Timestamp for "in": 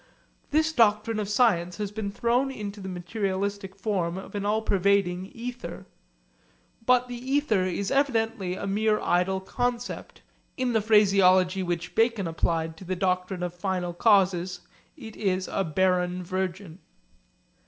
10.57-10.73